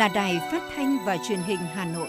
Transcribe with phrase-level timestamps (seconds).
[0.00, 2.08] là Đài Phát thanh và Truyền hình Hà Nội.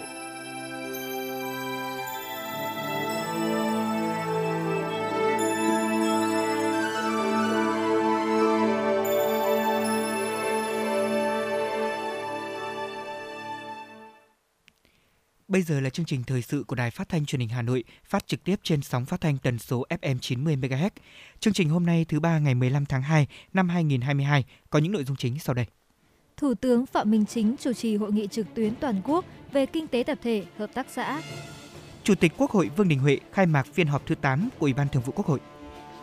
[15.47, 17.83] Bây giờ là chương trình thời sự của Đài Phát thanh Truyền hình Hà Nội,
[18.05, 20.89] phát trực tiếp trên sóng phát thanh tần số FM 90 MHz.
[21.39, 25.03] Chương trình hôm nay thứ ba ngày 15 tháng 2 năm 2022 có những nội
[25.03, 25.65] dung chính sau đây.
[26.37, 29.87] Thủ tướng Phạm Minh Chính chủ trì hội nghị trực tuyến toàn quốc về kinh
[29.87, 31.21] tế tập thể, hợp tác xã.
[32.03, 34.73] Chủ tịch Quốc hội Vương Đình Huệ khai mạc phiên họp thứ 8 của Ủy
[34.73, 35.39] ban Thường vụ Quốc hội.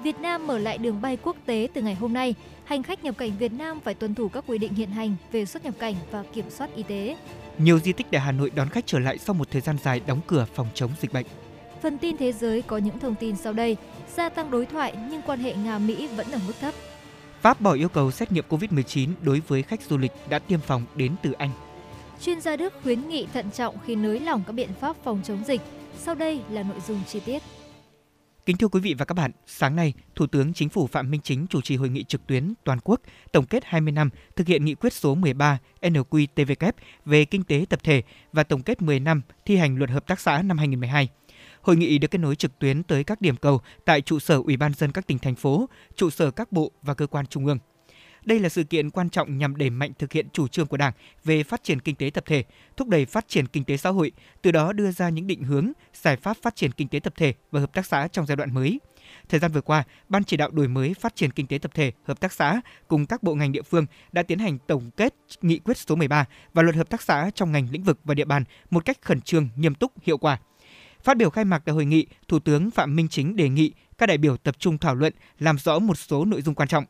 [0.02, 2.35] Việt Nam mở lại đường bay quốc tế từ ngày hôm nay.
[2.65, 5.45] Hành khách nhập cảnh Việt Nam phải tuân thủ các quy định hiện hành về
[5.45, 7.16] xuất nhập cảnh và kiểm soát y tế.
[7.59, 10.01] Nhiều di tích tại Hà Nội đón khách trở lại sau một thời gian dài
[10.07, 11.26] đóng cửa phòng chống dịch bệnh.
[11.82, 13.76] Phần tin thế giới có những thông tin sau đây.
[14.16, 16.74] Gia tăng đối thoại nhưng quan hệ Nga-Mỹ vẫn ở mức thấp.
[17.49, 20.85] Pháp bỏ yêu cầu xét nghiệm COVID-19 đối với khách du lịch đã tiêm phòng
[20.96, 21.51] đến từ Anh.
[22.23, 25.45] Chuyên gia Đức khuyến nghị thận trọng khi nới lỏng các biện pháp phòng chống
[25.46, 25.60] dịch.
[25.99, 27.43] Sau đây là nội dung chi tiết.
[28.46, 31.21] Kính thưa quý vị và các bạn, sáng nay, Thủ tướng Chính phủ Phạm Minh
[31.24, 33.01] Chính chủ trì hội nghị trực tuyến toàn quốc
[33.32, 36.73] tổng kết 20 năm thực hiện nghị quyết số 13 NQTVK
[37.04, 40.21] về kinh tế tập thể và tổng kết 10 năm thi hành luật hợp tác
[40.21, 41.09] xã năm 2012.
[41.62, 44.56] Hội nghị được kết nối trực tuyến tới các điểm cầu tại trụ sở Ủy
[44.56, 47.59] ban dân các tỉnh thành phố, trụ sở các bộ và cơ quan trung ương.
[48.24, 50.92] Đây là sự kiện quan trọng nhằm đẩy mạnh thực hiện chủ trương của Đảng
[51.24, 52.45] về phát triển kinh tế tập thể,
[52.76, 55.73] thúc đẩy phát triển kinh tế xã hội, từ đó đưa ra những định hướng,
[55.95, 58.54] giải pháp phát triển kinh tế tập thể và hợp tác xã trong giai đoạn
[58.54, 58.80] mới.
[59.29, 61.92] Thời gian vừa qua, Ban chỉ đạo đổi mới phát triển kinh tế tập thể,
[62.04, 65.58] hợp tác xã cùng các bộ ngành địa phương đã tiến hành tổng kết nghị
[65.58, 68.44] quyết số 13 và luật hợp tác xã trong ngành lĩnh vực và địa bàn
[68.70, 70.38] một cách khẩn trương, nghiêm túc, hiệu quả.
[71.08, 74.06] Phát biểu khai mạc tại hội nghị, Thủ tướng Phạm Minh Chính đề nghị các
[74.06, 76.84] đại biểu tập trung thảo luận, làm rõ một số nội dung quan trọng.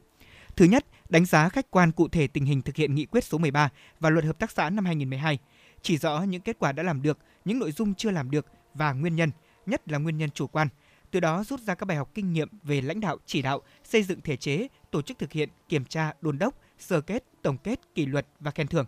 [0.57, 3.39] Thứ nhất, đánh giá khách quan cụ thể tình hình thực hiện nghị quyết số
[3.39, 3.71] 13
[4.01, 5.39] và luật hợp tác xã năm 2012,
[5.83, 8.93] chỉ rõ những kết quả đã làm được, những nội dung chưa làm được và
[8.93, 9.31] nguyên nhân,
[9.67, 10.69] nhất là nguyên nhân chủ quan.
[11.11, 14.03] Từ đó rút ra các bài học kinh nghiệm về lãnh đạo, chỉ đạo, xây
[14.03, 17.81] dựng thể chế, tổ chức thực hiện, kiểm tra, đôn đốc, sơ kết, tổng kết,
[17.95, 18.87] kỷ luật và khen thưởng.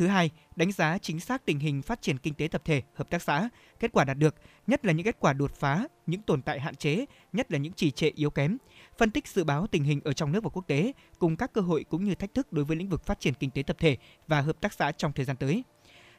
[0.00, 3.10] Thứ hai, đánh giá chính xác tình hình phát triển kinh tế tập thể, hợp
[3.10, 3.48] tác xã,
[3.80, 4.34] kết quả đạt được,
[4.66, 7.72] nhất là những kết quả đột phá, những tồn tại hạn chế, nhất là những
[7.72, 8.56] trì trệ yếu kém,
[8.98, 11.60] phân tích dự báo tình hình ở trong nước và quốc tế, cùng các cơ
[11.60, 13.96] hội cũng như thách thức đối với lĩnh vực phát triển kinh tế tập thể
[14.26, 15.64] và hợp tác xã trong thời gian tới.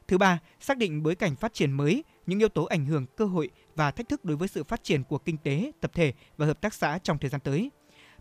[0.07, 3.25] Thứ ba, xác định bối cảnh phát triển mới, những yếu tố ảnh hưởng, cơ
[3.25, 6.45] hội và thách thức đối với sự phát triển của kinh tế, tập thể và
[6.45, 7.71] hợp tác xã trong thời gian tới.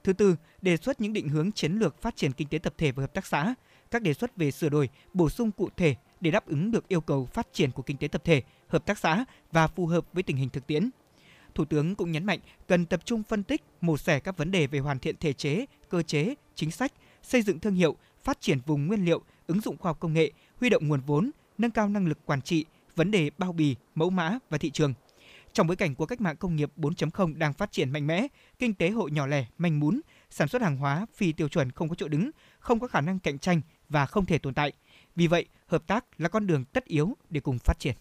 [0.05, 2.93] Thứ tư, đề xuất những định hướng chiến lược phát triển kinh tế tập thể
[2.93, 3.55] và hợp tác xã,
[3.91, 7.01] các đề xuất về sửa đổi, bổ sung cụ thể để đáp ứng được yêu
[7.01, 10.23] cầu phát triển của kinh tế tập thể, hợp tác xã và phù hợp với
[10.23, 10.91] tình hình thực tiễn.
[11.55, 14.67] Thủ tướng cũng nhấn mạnh cần tập trung phân tích, mổ xẻ các vấn đề
[14.67, 16.93] về hoàn thiện thể chế, cơ chế, chính sách,
[17.23, 20.33] xây dựng thương hiệu, phát triển vùng nguyên liệu, ứng dụng khoa học công nghệ,
[20.61, 22.65] huy động nguồn vốn, nâng cao năng lực quản trị,
[22.97, 24.95] vấn đề bao bì, mẫu mã và thị trường.
[25.53, 28.27] Trong bối cảnh của cách mạng công nghiệp 4.0 đang phát triển mạnh mẽ,
[28.59, 30.01] kinh tế hộ nhỏ lẻ, manh mún,
[30.31, 33.19] sản xuất hàng hóa phi tiêu chuẩn không có chỗ đứng, không có khả năng
[33.19, 34.73] cạnh tranh và không thể tồn tại.
[35.17, 37.95] Vì vậy, hợp tác là con đường tất yếu để cùng phát triển.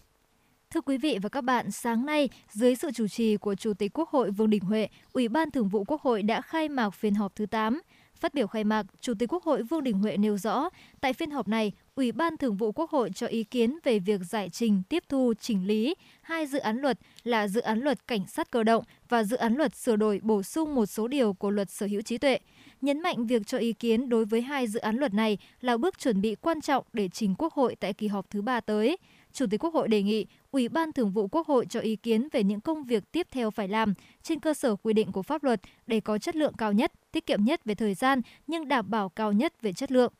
[0.70, 3.98] Thưa quý vị và các bạn, sáng nay, dưới sự chủ trì của Chủ tịch
[3.98, 7.14] Quốc hội Vương Đình Huệ, Ủy ban Thường vụ Quốc hội đã khai mạc phiên
[7.14, 7.80] họp thứ 8.
[8.14, 10.68] Phát biểu khai mạc, Chủ tịch Quốc hội Vương Đình Huệ nêu rõ,
[11.00, 14.20] tại phiên họp này, Ủy ban Thường vụ Quốc hội cho ý kiến về việc
[14.20, 18.26] giải trình, tiếp thu, chỉnh lý hai dự án luật là dự án luật cảnh
[18.26, 21.50] sát cơ động và dự án luật sửa đổi bổ sung một số điều của
[21.50, 22.38] luật sở hữu trí tuệ.
[22.80, 25.98] Nhấn mạnh việc cho ý kiến đối với hai dự án luật này là bước
[25.98, 28.96] chuẩn bị quan trọng để trình Quốc hội tại kỳ họp thứ ba tới.
[29.32, 32.28] Chủ tịch Quốc hội đề nghị Ủy ban Thường vụ Quốc hội cho ý kiến
[32.32, 35.44] về những công việc tiếp theo phải làm trên cơ sở quy định của pháp
[35.44, 38.90] luật để có chất lượng cao nhất, tiết kiệm nhất về thời gian nhưng đảm
[38.90, 40.12] bảo cao nhất về chất lượng.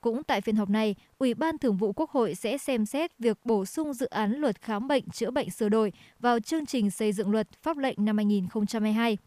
[0.00, 3.38] Cũng tại phiên họp này, Ủy ban Thường vụ Quốc hội sẽ xem xét việc
[3.44, 7.12] bổ sung dự án luật khám bệnh chữa bệnh sửa đổi vào chương trình xây
[7.12, 9.18] dựng luật pháp lệnh năm 2022.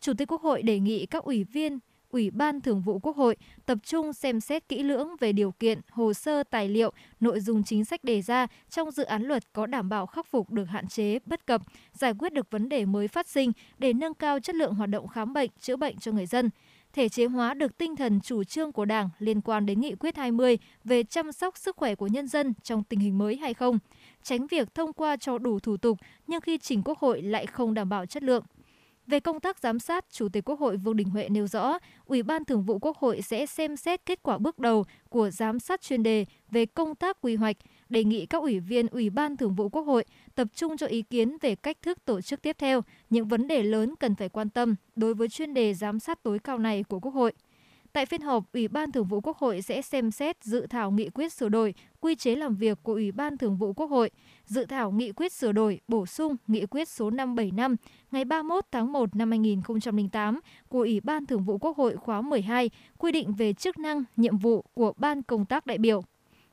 [0.00, 1.78] Chủ tịch Quốc hội đề nghị các ủy viên,
[2.10, 5.80] Ủy ban Thường vụ Quốc hội tập trung xem xét kỹ lưỡng về điều kiện,
[5.90, 9.66] hồ sơ, tài liệu, nội dung chính sách đề ra trong dự án luật có
[9.66, 11.62] đảm bảo khắc phục được hạn chế, bất cập,
[11.92, 15.08] giải quyết được vấn đề mới phát sinh để nâng cao chất lượng hoạt động
[15.08, 16.50] khám bệnh, chữa bệnh cho người dân
[16.92, 20.16] thể chế hóa được tinh thần chủ trương của Đảng liên quan đến nghị quyết
[20.16, 23.78] 20 về chăm sóc sức khỏe của nhân dân trong tình hình mới hay không,
[24.22, 27.74] tránh việc thông qua cho đủ thủ tục nhưng khi chỉnh Quốc hội lại không
[27.74, 28.44] đảm bảo chất lượng.
[29.08, 32.22] Về công tác giám sát, Chủ tịch Quốc hội Vương Đình Huệ nêu rõ, Ủy
[32.22, 35.80] ban Thường vụ Quốc hội sẽ xem xét kết quả bước đầu của giám sát
[35.80, 37.56] chuyên đề về công tác quy hoạch,
[37.88, 41.02] đề nghị các ủy viên Ủy ban Thường vụ Quốc hội tập trung cho ý
[41.02, 44.50] kiến về cách thức tổ chức tiếp theo, những vấn đề lớn cần phải quan
[44.50, 47.32] tâm đối với chuyên đề giám sát tối cao này của Quốc hội.
[47.98, 51.08] Tại phiên họp, Ủy ban Thường vụ Quốc hội sẽ xem xét dự thảo nghị
[51.10, 54.10] quyết sửa đổi quy chế làm việc của Ủy ban Thường vụ Quốc hội,
[54.44, 57.76] dự thảo nghị quyết sửa đổi bổ sung nghị quyết số 575
[58.10, 62.70] ngày 31 tháng 1 năm 2008 của Ủy ban Thường vụ Quốc hội khóa 12
[62.98, 66.02] quy định về chức năng, nhiệm vụ của Ban công tác đại biểu.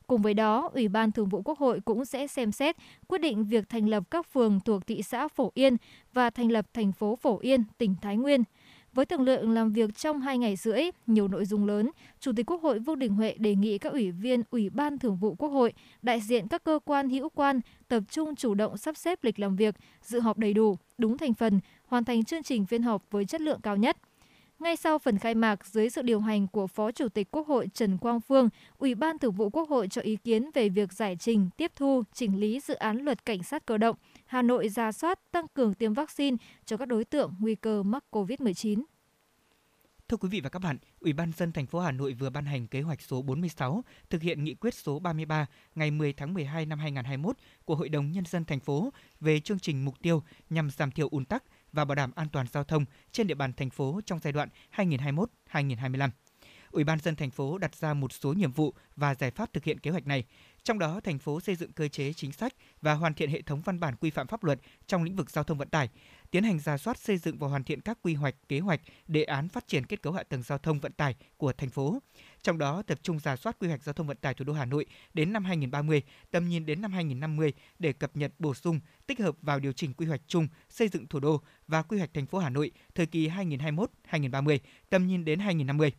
[0.06, 2.76] Cùng với đó, Ủy ban Thường vụ Quốc hội cũng sẽ xem xét
[3.08, 5.76] quyết định việc thành lập các phường thuộc thị xã Phổ Yên
[6.12, 8.42] và thành lập thành phố Phổ Yên, tỉnh Thái Nguyên.
[8.96, 11.90] Với tưởng lượng làm việc trong 2 ngày rưỡi, nhiều nội dung lớn,
[12.20, 15.16] Chủ tịch Quốc hội Vương Đình Huệ đề nghị các ủy viên Ủy ban Thường
[15.16, 15.72] vụ Quốc hội,
[16.02, 19.56] đại diện các cơ quan hữu quan tập trung chủ động sắp xếp lịch làm
[19.56, 23.24] việc, dự họp đầy đủ, đúng thành phần, hoàn thành chương trình phiên họp với
[23.24, 23.96] chất lượng cao nhất.
[24.58, 27.68] Ngay sau phần khai mạc, dưới sự điều hành của Phó Chủ tịch Quốc hội
[27.74, 31.16] Trần Quang Phương, Ủy ban Thường vụ Quốc hội cho ý kiến về việc giải
[31.20, 33.96] trình, tiếp thu, chỉnh lý dự án luật cảnh sát cơ động,
[34.26, 38.04] Hà Nội ra soát tăng cường tiêm vaccine cho các đối tượng nguy cơ mắc
[38.10, 38.82] COVID-19.
[40.08, 42.44] Thưa quý vị và các bạn, Ủy ban dân thành phố Hà Nội vừa ban
[42.44, 46.66] hành kế hoạch số 46 thực hiện nghị quyết số 33 ngày 10 tháng 12
[46.66, 50.70] năm 2021 của Hội đồng nhân dân thành phố về chương trình mục tiêu nhằm
[50.70, 53.70] giảm thiểu ùn tắc và bảo đảm an toàn giao thông trên địa bàn thành
[53.70, 54.48] phố trong giai đoạn
[55.52, 56.10] 2021-2025.
[56.70, 59.64] Ủy ban dân thành phố đặt ra một số nhiệm vụ và giải pháp thực
[59.64, 60.24] hiện kế hoạch này.
[60.66, 62.52] Trong đó, thành phố xây dựng cơ chế chính sách
[62.82, 65.44] và hoàn thiện hệ thống văn bản quy phạm pháp luật trong lĩnh vực giao
[65.44, 65.88] thông vận tải,
[66.30, 69.22] tiến hành ra soát xây dựng và hoàn thiện các quy hoạch, kế hoạch, đề
[69.24, 71.98] án phát triển kết cấu hạ tầng giao thông vận tải của thành phố.
[72.42, 74.64] Trong đó tập trung ra soát quy hoạch giao thông vận tải thủ đô Hà
[74.64, 79.20] Nội đến năm 2030, tầm nhìn đến năm 2050 để cập nhật bổ sung, tích
[79.20, 82.26] hợp vào điều chỉnh quy hoạch chung xây dựng thủ đô và quy hoạch thành
[82.26, 84.58] phố Hà Nội thời kỳ 2021-2030,
[84.90, 85.92] tầm nhìn đến 2050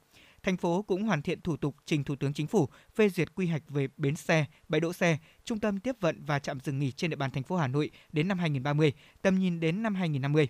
[0.43, 3.47] thành phố cũng hoàn thiện thủ tục trình Thủ tướng Chính phủ phê duyệt quy
[3.47, 6.91] hoạch về bến xe, bãi đỗ xe, trung tâm tiếp vận và trạm dừng nghỉ
[6.91, 10.47] trên địa bàn thành phố Hà Nội đến năm 2030, tầm nhìn đến năm 2050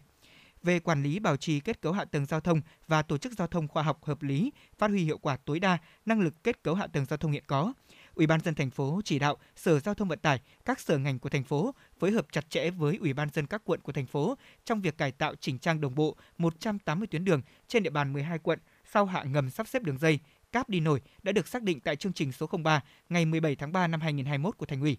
[0.63, 3.47] về quản lý bảo trì kết cấu hạ tầng giao thông và tổ chức giao
[3.47, 6.75] thông khoa học hợp lý, phát huy hiệu quả tối đa năng lực kết cấu
[6.75, 7.73] hạ tầng giao thông hiện có.
[8.15, 11.19] Ủy ban dân thành phố chỉ đạo Sở Giao thông Vận tải, các sở ngành
[11.19, 14.05] của thành phố phối hợp chặt chẽ với Ủy ban dân các quận của thành
[14.05, 18.13] phố trong việc cải tạo chỉnh trang đồng bộ 180 tuyến đường trên địa bàn
[18.13, 18.59] 12 quận
[18.93, 20.19] sau hạ ngầm sắp xếp đường dây
[20.51, 23.71] cáp đi nổi đã được xác định tại chương trình số 03 ngày 17 tháng
[23.71, 24.97] 3 năm 2021 của Thành ủy.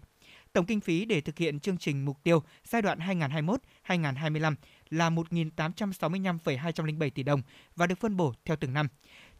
[0.53, 2.99] Tổng kinh phí để thực hiện chương trình mục tiêu giai đoạn
[3.87, 4.55] 2021-2025
[4.89, 7.41] là 1.865,207 tỷ đồng
[7.75, 8.87] và được phân bổ theo từng năm.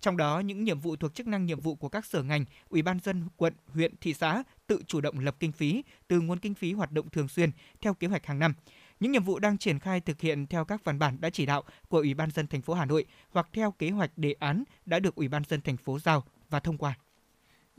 [0.02, 2.82] Trong đó, những nhiệm vụ thuộc chức năng nhiệm vụ của các sở ngành, ủy
[2.82, 6.54] ban dân quận, huyện, thị xã tự chủ động lập kinh phí từ nguồn kinh
[6.54, 8.54] phí hoạt động thường xuyên theo kế hoạch hàng năm.
[9.00, 11.64] Những nhiệm vụ đang triển khai thực hiện theo các văn bản đã chỉ đạo
[11.88, 15.00] của Ủy ban dân thành phố Hà Nội hoặc theo kế hoạch đề án đã
[15.00, 16.98] được Ủy ban dân thành phố giao và thông qua.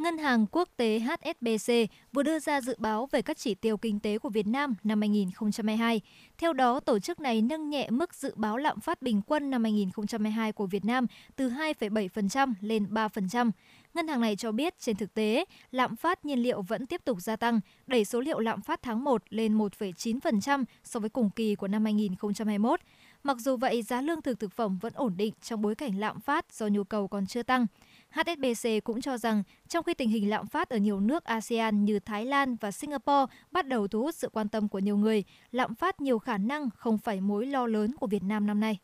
[0.00, 1.72] Ngân hàng Quốc tế HSBC
[2.12, 5.00] vừa đưa ra dự báo về các chỉ tiêu kinh tế của Việt Nam năm
[5.00, 6.00] 2022.
[6.38, 9.64] Theo đó, tổ chức này nâng nhẹ mức dự báo lạm phát bình quân năm
[9.64, 11.06] 2022 của Việt Nam
[11.36, 13.50] từ 2,7% lên 3%.
[13.94, 17.20] Ngân hàng này cho biết trên thực tế, lạm phát nhiên liệu vẫn tiếp tục
[17.20, 21.54] gia tăng, đẩy số liệu lạm phát tháng 1 lên 1,9% so với cùng kỳ
[21.54, 22.80] của năm 2021.
[23.22, 26.20] Mặc dù vậy, giá lương thực thực phẩm vẫn ổn định trong bối cảnh lạm
[26.20, 27.66] phát do nhu cầu còn chưa tăng.
[28.10, 31.98] HSBC cũng cho rằng, trong khi tình hình lạm phát ở nhiều nước ASEAN như
[32.00, 35.74] Thái Lan và Singapore bắt đầu thu hút sự quan tâm của nhiều người, lạm
[35.74, 38.78] phát nhiều khả năng không phải mối lo lớn của Việt Nam năm nay.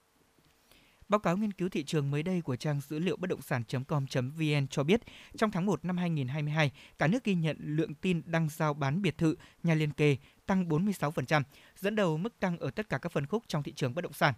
[1.09, 4.66] Báo cáo nghiên cứu thị trường mới đây của trang dữ liệu bất động sản.com.vn
[4.71, 5.00] cho biết,
[5.37, 9.18] trong tháng 1 năm 2022, cả nước ghi nhận lượng tin đăng giao bán biệt
[9.18, 10.16] thự, nhà liên kề
[10.47, 11.42] tăng 46%,
[11.76, 14.12] dẫn đầu mức tăng ở tất cả các phân khúc trong thị trường bất động
[14.12, 14.35] sản.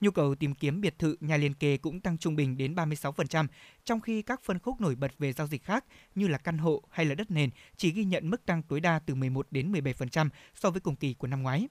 [0.00, 3.46] Nhu cầu tìm kiếm biệt thự, nhà liền kề cũng tăng trung bình đến 36%,
[3.84, 6.82] trong khi các phân khúc nổi bật về giao dịch khác như là căn hộ
[6.90, 10.28] hay là đất nền chỉ ghi nhận mức tăng tối đa từ 11 đến 17%
[10.54, 11.68] so với cùng kỳ của năm ngoái.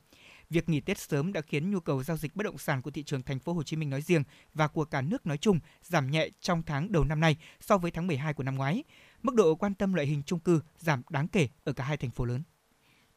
[0.49, 3.03] Việc nghỉ Tết sớm đã khiến nhu cầu giao dịch bất động sản của thị
[3.03, 6.11] trường thành phố Hồ Chí Minh nói riêng và của cả nước nói chung giảm
[6.11, 8.83] nhẹ trong tháng đầu năm nay so với tháng 12 của năm ngoái.
[9.23, 12.11] Mức độ quan tâm loại hình chung cư giảm đáng kể ở cả hai thành
[12.11, 12.43] phố lớn.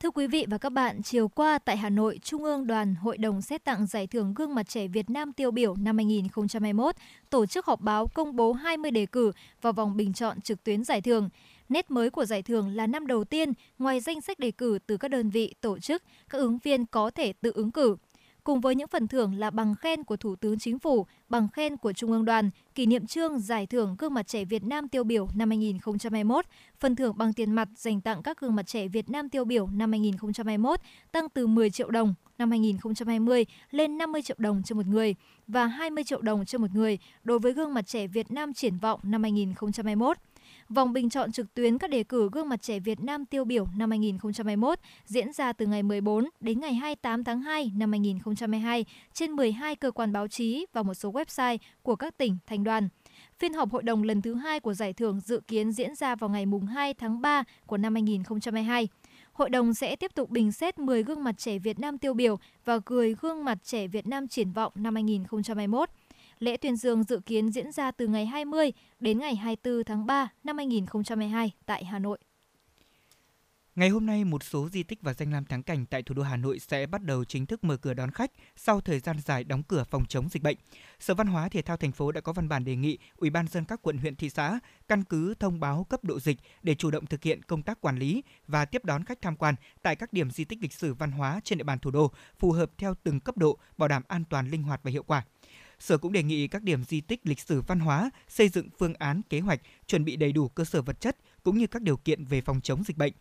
[0.03, 3.19] Thưa quý vị và các bạn, chiều qua tại Hà Nội, Trung ương Đoàn Hội
[3.19, 6.95] đồng xét tặng Giải thưởng Gương mặt trẻ Việt Nam tiêu biểu năm 2021
[7.31, 10.85] tổ chức họp báo công bố 20 đề cử vào vòng bình chọn trực tuyến
[10.85, 11.29] giải thưởng.
[11.69, 14.97] Nét mới của giải thưởng là năm đầu tiên, ngoài danh sách đề cử từ
[14.97, 17.97] các đơn vị, tổ chức, các ứng viên có thể tự ứng cử
[18.45, 21.77] cùng với những phần thưởng là bằng khen của Thủ tướng Chính phủ, bằng khen
[21.77, 25.05] của Trung ương Đoàn, kỷ niệm trương giải thưởng gương mặt trẻ Việt Nam tiêu
[25.05, 26.45] biểu năm 2021,
[26.81, 29.67] phần thưởng bằng tiền mặt dành tặng các gương mặt trẻ Việt Nam tiêu biểu
[29.67, 30.81] năm 2021
[31.13, 35.15] tăng từ 10 triệu đồng năm 2020 lên 50 triệu đồng cho một người
[35.49, 38.79] và 20 triệu đồng cho một người đối với gương mặt trẻ Việt Nam triển
[38.79, 40.17] vọng năm 2021.
[40.75, 43.67] Vòng bình chọn trực tuyến các đề cử gương mặt trẻ Việt Nam tiêu biểu
[43.77, 49.33] năm 2021 diễn ra từ ngày 14 đến ngày 28 tháng 2 năm 2022 trên
[49.33, 52.89] 12 cơ quan báo chí và một số website của các tỉnh, thành đoàn.
[53.39, 56.31] Phiên họp hội đồng lần thứ hai của giải thưởng dự kiến diễn ra vào
[56.31, 58.89] ngày 2 tháng 3 của năm 2022.
[59.33, 62.39] Hội đồng sẽ tiếp tục bình xét 10 gương mặt trẻ Việt Nam tiêu biểu
[62.65, 65.89] và gửi gương mặt trẻ Việt Nam triển vọng năm 2021.
[66.43, 70.29] Lễ tuyên dương dự kiến diễn ra từ ngày 20 đến ngày 24 tháng 3
[70.45, 72.19] năm 2022 tại Hà Nội.
[73.75, 76.23] Ngày hôm nay, một số di tích và danh lam thắng cảnh tại thủ đô
[76.23, 79.45] Hà Nội sẽ bắt đầu chính thức mở cửa đón khách sau thời gian dài
[79.45, 80.57] đóng cửa phòng chống dịch bệnh.
[81.01, 83.47] Sở Văn hóa Thể thao thành phố đã có văn bản đề nghị Ủy ban
[83.47, 84.59] dân các quận huyện thị xã
[84.89, 87.99] căn cứ thông báo cấp độ dịch để chủ động thực hiện công tác quản
[87.99, 91.11] lý và tiếp đón khách tham quan tại các điểm di tích lịch sử văn
[91.11, 94.25] hóa trên địa bàn thủ đô phù hợp theo từng cấp độ, bảo đảm an
[94.31, 95.25] toàn, linh hoạt và hiệu quả.
[95.83, 98.95] Sở cũng đề nghị các điểm di tích lịch sử văn hóa xây dựng phương
[98.95, 101.97] án kế hoạch, chuẩn bị đầy đủ cơ sở vật chất cũng như các điều
[101.97, 103.13] kiện về phòng chống dịch bệnh.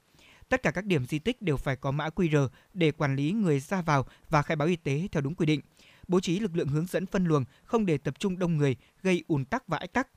[0.50, 3.60] Tất cả các điểm di tích đều phải có mã QR để quản lý người
[3.60, 5.62] ra vào và khai báo y tế theo đúng quy định.
[6.08, 9.24] Bố trí lực lượng hướng dẫn phân luồng không để tập trung đông người gây
[9.27, 10.08] ùn tắc và ách tắc.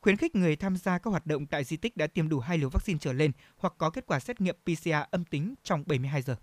[0.00, 2.58] Khuyến khích người tham gia các hoạt động tại di tích đã tiêm đủ hai
[2.58, 6.22] liều vaccine trở lên hoặc có kết quả xét nghiệm PCR âm tính trong 72
[6.22, 6.36] giờ.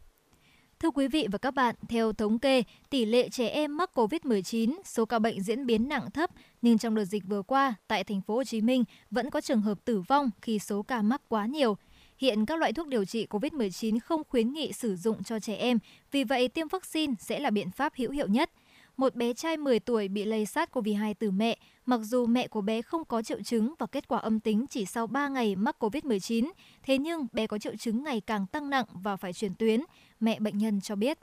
[0.82, 4.82] Thưa quý vị và các bạn, theo thống kê, tỷ lệ trẻ em mắc COVID-19,
[4.86, 6.30] số ca bệnh diễn biến nặng thấp,
[6.62, 9.62] nhưng trong đợt dịch vừa qua, tại thành phố Hồ Chí Minh vẫn có trường
[9.62, 11.78] hợp tử vong khi số ca mắc quá nhiều.
[12.18, 15.80] Hiện các loại thuốc điều trị COVID-19 không khuyến nghị sử dụng cho trẻ em,
[16.12, 18.52] vì vậy tiêm vaccine sẽ là biện pháp hữu hiệu nhất.
[18.98, 22.82] Một bé trai 10 tuổi bị lây SARS-CoV-2 từ mẹ, mặc dù mẹ của bé
[22.82, 26.52] không có triệu chứng và kết quả âm tính chỉ sau 3 ngày mắc COVID-19,
[26.84, 29.82] thế nhưng bé có triệu chứng ngày càng tăng nặng và phải chuyển tuyến,
[30.20, 31.18] mẹ bệnh nhân cho biết.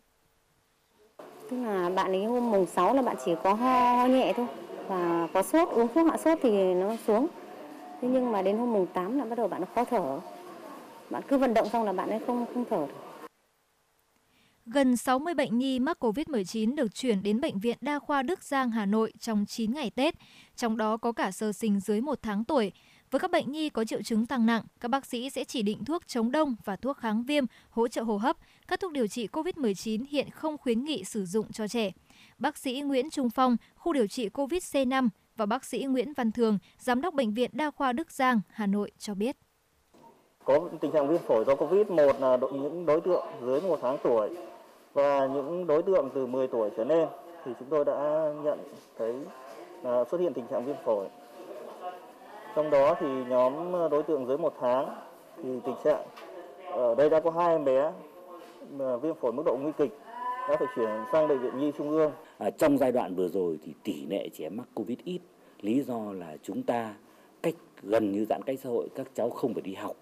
[1.51, 4.47] Tức là bạn ấy hôm mùng 6 là bạn chỉ có ho, ho nhẹ thôi
[4.89, 7.27] và có sốt, uống thuốc hạ sốt thì nó xuống.
[8.01, 10.21] Thế nhưng mà đến hôm mùng 8 là bắt đầu bạn khó thở
[11.11, 13.08] bạn cứ vận động xong là bạn ấy không không thở được.
[14.71, 18.71] Gần 60 bệnh nhi mắc COVID-19 được chuyển đến Bệnh viện Đa khoa Đức Giang,
[18.71, 20.15] Hà Nội trong 9 ngày Tết,
[20.57, 22.73] trong đó có cả sơ sinh dưới 1 tháng tuổi.
[23.11, 25.85] Với các bệnh nhi có triệu chứng tăng nặng, các bác sĩ sẽ chỉ định
[25.85, 28.37] thuốc chống đông và thuốc kháng viêm, hỗ trợ hô hấp.
[28.69, 31.91] Các thuốc điều trị COVID-19 hiện không khuyến nghị sử dụng cho trẻ.
[32.39, 36.33] Bác sĩ Nguyễn Trung Phong, khu điều trị COVID C5 và bác sĩ Nguyễn Văn
[36.33, 39.37] Thường, giám đốc Bệnh viện Đa khoa Đức Giang, Hà Nội cho biết
[40.45, 43.99] có tình trạng viêm phổi do Covid một là những đối tượng dưới một tháng
[44.05, 44.29] tuổi
[44.99, 47.09] và những đối tượng từ 10 tuổi trở lên
[47.45, 48.59] thì chúng tôi đã nhận
[48.99, 49.15] thấy
[49.83, 51.07] là xuất hiện tình trạng viêm phổi.
[52.57, 54.97] Trong đó thì nhóm đối tượng dưới một tháng
[55.37, 56.05] thì tình trạng
[56.73, 57.93] ở đây đã có hai em bé
[58.79, 59.91] ờ, viêm phổi mức độ nguy kịch
[60.49, 62.13] đã phải chuyển sang bệnh viện Nhi Trung ương.
[62.39, 65.21] À, trong giai đoạn vừa rồi thì tỷ lệ trẻ mắc Covid ít,
[65.61, 66.95] lý do là chúng ta
[67.43, 69.97] cách gần như giãn cách xã hội các cháu không phải đi học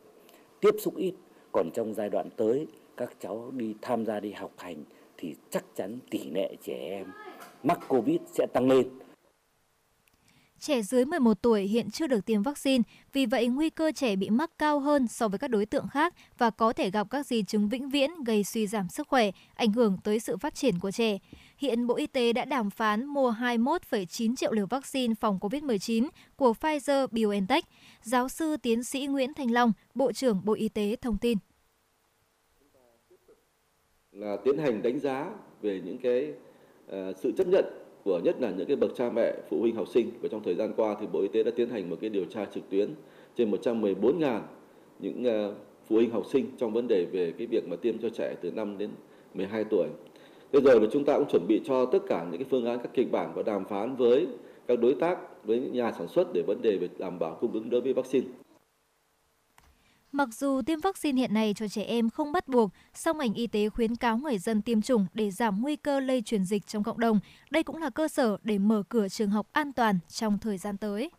[0.61, 1.15] tiếp xúc ít
[1.53, 4.85] còn trong giai đoạn tới các cháu đi tham gia đi học hành
[5.17, 7.07] thì chắc chắn tỷ lệ trẻ em
[7.63, 8.89] mắc covid sẽ tăng lên
[10.61, 14.31] Trẻ dưới 11 tuổi hiện chưa được tiêm vaccine, vì vậy nguy cơ trẻ bị
[14.31, 17.43] mắc cao hơn so với các đối tượng khác và có thể gặp các di
[17.43, 20.91] chứng vĩnh viễn gây suy giảm sức khỏe, ảnh hưởng tới sự phát triển của
[20.91, 21.19] trẻ.
[21.59, 26.55] Hiện Bộ Y tế đã đàm phán mua 21,9 triệu liều vaccine phòng COVID-19 của
[26.61, 27.63] Pfizer-BioNTech.
[28.03, 31.39] Giáo sư tiến sĩ Nguyễn Thành Long, Bộ trưởng Bộ Y tế thông tin.
[34.19, 35.31] Là tiến hành đánh giá
[35.63, 36.33] về những cái
[36.89, 37.65] ờ, sự chấp nhận
[38.05, 40.55] của nhất là những cái bậc cha mẹ, phụ huynh học sinh và trong thời
[40.55, 42.91] gian qua thì Bộ Y tế đã tiến hành một cái điều tra trực tuyến
[43.37, 44.41] trên 114.000
[44.99, 45.55] những ờ,
[45.89, 48.51] phụ huynh học sinh trong vấn đề về cái việc mà tiêm cho trẻ từ
[48.51, 48.91] 5 đến
[49.35, 49.89] 12 tuổi.
[50.53, 52.79] Thế rồi là chúng ta cũng chuẩn bị cho tất cả những cái phương án
[52.79, 54.27] các kịch bản và đàm phán với
[54.67, 57.53] các đối tác với những nhà sản xuất để vấn đề về đảm bảo cung
[57.53, 58.27] ứng đối với vaccine.
[60.13, 63.47] Mặc dù tiêm vaccine hiện nay cho trẻ em không bắt buộc, song ngành y
[63.47, 66.83] tế khuyến cáo người dân tiêm chủng để giảm nguy cơ lây truyền dịch trong
[66.83, 67.21] cộng đồng.
[67.51, 70.77] Đây cũng là cơ sở để mở cửa trường học an toàn trong thời gian
[70.77, 71.11] tới.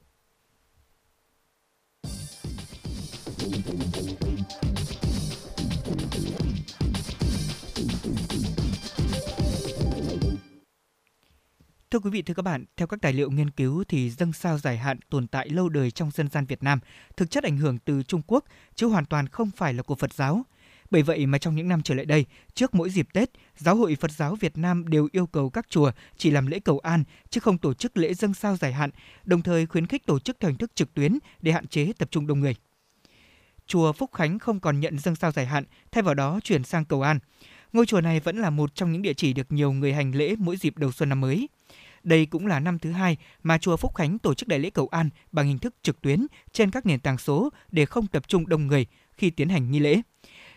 [11.97, 14.57] Thưa quý vị, thưa các bạn, theo các tài liệu nghiên cứu thì dâng sao
[14.57, 16.79] dài hạn tồn tại lâu đời trong dân gian Việt Nam,
[17.17, 20.13] thực chất ảnh hưởng từ Trung Quốc chứ hoàn toàn không phải là của Phật
[20.13, 20.45] giáo.
[20.89, 23.95] Bởi vậy mà trong những năm trở lại đây, trước mỗi dịp Tết, Giáo hội
[23.95, 27.39] Phật giáo Việt Nam đều yêu cầu các chùa chỉ làm lễ cầu an chứ
[27.39, 28.89] không tổ chức lễ dâng sao dài hạn,
[29.25, 32.11] đồng thời khuyến khích tổ chức theo hình thức trực tuyến để hạn chế tập
[32.11, 32.55] trung đông người.
[33.67, 36.85] Chùa Phúc Khánh không còn nhận dâng sao dài hạn, thay vào đó chuyển sang
[36.85, 37.19] cầu an.
[37.73, 40.35] Ngôi chùa này vẫn là một trong những địa chỉ được nhiều người hành lễ
[40.39, 41.47] mỗi dịp đầu xuân năm mới.
[42.07, 44.87] Đây cũng là năm thứ hai mà chùa Phúc Khánh tổ chức đại lễ cầu
[44.91, 48.47] an bằng hình thức trực tuyến trên các nền tảng số để không tập trung
[48.47, 50.01] đông người khi tiến hành nghi lễ.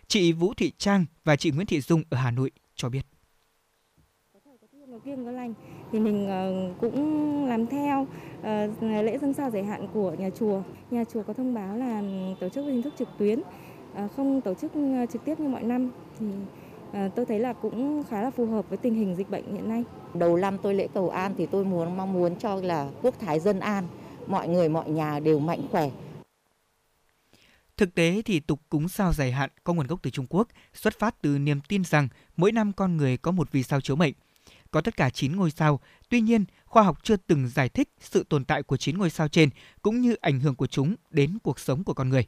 [0.06, 3.06] Chị Vũ Thị Trang và chị Nguyễn Thị Dung ở Hà Nội cho biết.
[5.04, 5.54] Kiêng có lành
[5.92, 8.06] thì mình ờ, cũng làm theo
[8.42, 8.68] ờ,
[9.02, 10.62] lễ dân sao giải hạn của nhà chùa.
[10.90, 12.02] Nhà chùa có thông báo là
[12.40, 13.40] tổ chức hình thức trực tuyến,
[13.94, 14.72] ờ, không tổ chức
[15.12, 16.26] trực tiếp như mọi năm thì
[17.16, 19.84] tôi thấy là cũng khá là phù hợp với tình hình dịch bệnh hiện nay.
[20.14, 23.40] Đầu năm tôi lễ cầu an thì tôi muốn mong muốn cho là quốc thái
[23.40, 23.88] dân an,
[24.26, 25.90] mọi người mọi nhà đều mạnh khỏe.
[27.76, 30.98] Thực tế thì tục cúng sao dài hạn có nguồn gốc từ Trung Quốc, xuất
[30.98, 34.14] phát từ niềm tin rằng mỗi năm con người có một vì sao chiếu mệnh.
[34.70, 38.24] Có tất cả 9 ngôi sao, tuy nhiên khoa học chưa từng giải thích sự
[38.28, 39.50] tồn tại của 9 ngôi sao trên
[39.82, 42.26] cũng như ảnh hưởng của chúng đến cuộc sống của con người.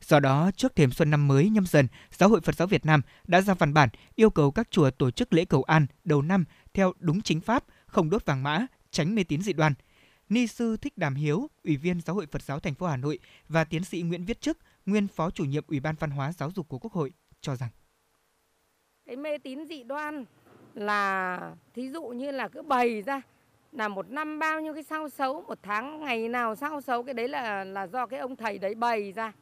[0.00, 3.02] Do đó, trước thềm xuân năm mới nhâm dần, Giáo hội Phật giáo Việt Nam
[3.26, 6.44] đã ra văn bản yêu cầu các chùa tổ chức lễ cầu an đầu năm
[6.74, 9.74] theo đúng chính pháp, không đốt vàng mã, tránh mê tín dị đoan.
[10.28, 13.18] Ni sư Thích Đàm Hiếu, Ủy viên Giáo hội Phật giáo thành phố Hà Nội
[13.48, 16.50] và tiến sĩ Nguyễn Viết Chức, nguyên Phó chủ nhiệm Ủy ban Văn hóa Giáo
[16.50, 17.70] dục của Quốc hội cho rằng
[19.06, 20.24] cái mê tín dị đoan
[20.74, 21.38] là
[21.74, 23.22] thí dụ như là cứ bày ra
[23.72, 27.14] là một năm bao nhiêu cái sao xấu một tháng ngày nào sao xấu cái
[27.14, 29.32] đấy là là do cái ông thầy đấy bày ra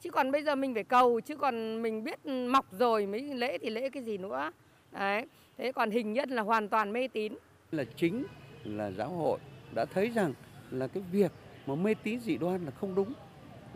[0.00, 3.58] chứ còn bây giờ mình phải cầu chứ còn mình biết mọc rồi mới lễ
[3.58, 4.50] thì lễ cái gì nữa.
[4.92, 5.26] Đấy
[5.58, 7.32] thế còn hình nhân là hoàn toàn mê tín.
[7.72, 8.24] Là chính
[8.64, 9.38] là giáo hội
[9.74, 10.32] đã thấy rằng
[10.70, 11.32] là cái việc
[11.66, 13.12] mà mê tín dị đoan là không đúng.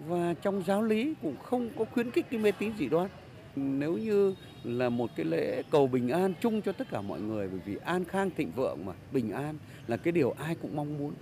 [0.06, 3.08] Và trong giáo lý cũng không có khuyến khích cái mê tín dị đoan.
[3.56, 4.34] Nếu như
[4.64, 7.76] là một cái lễ cầu bình an chung cho tất cả mọi người bởi vì
[7.76, 11.14] an khang thịnh vượng mà bình an là cái điều ai cũng mong muốn.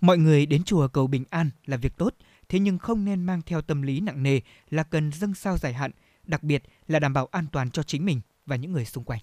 [0.00, 2.14] Mọi người đến chùa cầu bình an là việc tốt
[2.54, 5.72] thế nhưng không nên mang theo tâm lý nặng nề là cần dâng sao dài
[5.72, 5.90] hạn,
[6.22, 9.20] đặc biệt là đảm bảo an toàn cho chính mình và những người xung quanh.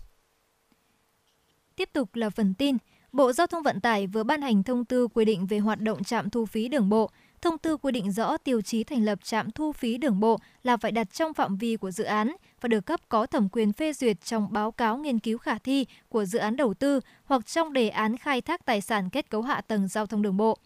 [1.75, 2.77] Tiếp tục là phần tin.
[3.11, 6.03] Bộ Giao thông Vận tải vừa ban hành thông tư quy định về hoạt động
[6.03, 7.09] trạm thu phí đường bộ.
[7.41, 10.77] Thông tư quy định rõ tiêu chí thành lập trạm thu phí đường bộ là
[10.77, 13.93] phải đặt trong phạm vi của dự án và được cấp có thẩm quyền phê
[13.93, 17.73] duyệt trong báo cáo nghiên cứu khả thi của dự án đầu tư hoặc trong
[17.73, 20.57] đề án khai thác tài sản kết cấu hạ tầng giao thông đường bộ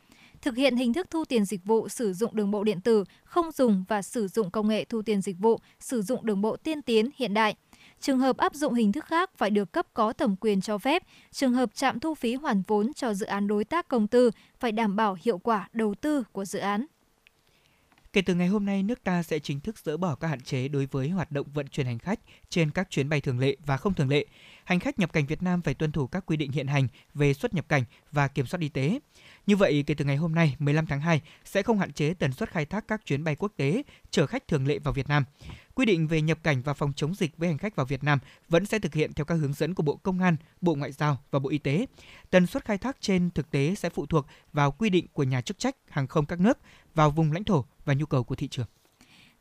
[0.46, 3.52] thực hiện hình thức thu tiền dịch vụ sử dụng đường bộ điện tử, không
[3.52, 6.82] dùng và sử dụng công nghệ thu tiền dịch vụ, sử dụng đường bộ tiên
[6.82, 7.56] tiến hiện đại.
[8.00, 11.04] Trường hợp áp dụng hình thức khác phải được cấp có thẩm quyền cho phép.
[11.32, 14.72] Trường hợp trạm thu phí hoàn vốn cho dự án đối tác công tư phải
[14.72, 16.86] đảm bảo hiệu quả đầu tư của dự án.
[18.14, 20.68] Kể từ ngày hôm nay, nước ta sẽ chính thức dỡ bỏ các hạn chế
[20.68, 23.78] đối với hoạt động vận chuyển hành khách trên các chuyến bay thường lệ và
[23.78, 24.26] không thường lệ.
[24.66, 27.34] Hành khách nhập cảnh Việt Nam phải tuân thủ các quy định hiện hành về
[27.34, 29.00] xuất nhập cảnh và kiểm soát y tế.
[29.48, 32.32] Như vậy, kể từ ngày hôm nay, 15 tháng 2, sẽ không hạn chế tần
[32.32, 35.24] suất khai thác các chuyến bay quốc tế chở khách thường lệ vào Việt Nam.
[35.76, 38.20] Quy định về nhập cảnh và phòng chống dịch với hành khách vào Việt Nam
[38.50, 41.18] vẫn sẽ thực hiện theo các hướng dẫn của Bộ Công an, Bộ Ngoại giao
[41.32, 41.86] và Bộ Y tế.
[42.30, 45.42] Tần suất khai thác trên thực tế sẽ phụ thuộc vào quy định của nhà
[45.42, 46.60] chức trách hàng không các nước,
[46.96, 48.68] vào vùng lãnh thổ và nhu cầu của thị trường.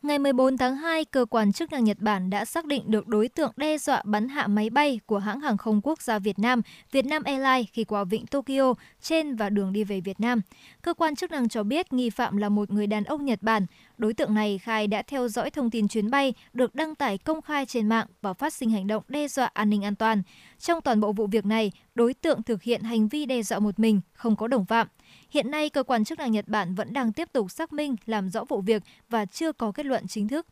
[0.05, 3.29] Ngày 14 tháng 2, cơ quan chức năng Nhật Bản đã xác định được đối
[3.29, 6.63] tượng đe dọa bắn hạ máy bay của hãng hàng không quốc gia Việt Nam,
[6.93, 10.41] Vietnam Airlines khi qua vịnh Tokyo trên và đường đi về Việt Nam.
[10.83, 13.67] Cơ quan chức năng cho biết nghi phạm là một người đàn ông Nhật Bản.
[13.99, 17.43] Đối tượng này khai đã theo dõi thông tin chuyến bay được đăng tải công
[17.43, 20.23] khai trên mạng và phát sinh hành động đe dọa an ninh an toàn.
[20.59, 23.79] Trong toàn bộ vụ việc này, đối tượng thực hiện hành vi đe dọa một
[23.79, 24.87] mình, không có đồng phạm.
[25.31, 28.29] Hiện nay, cơ quan chức năng Nhật Bản vẫn đang tiếp tục xác minh, làm
[28.29, 30.47] rõ vụ việc và chưa có kết luận chính thức.